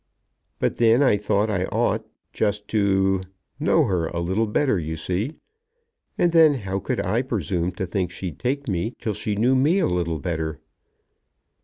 [0.57, 2.03] But then I thought I ought,
[2.33, 3.21] just to,
[3.59, 5.35] know her a little better, you see.
[6.17, 9.77] And then how could I presume to think she'd take me till she knew me
[9.77, 10.59] a little better?"